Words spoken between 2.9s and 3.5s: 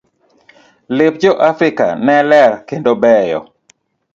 beyo.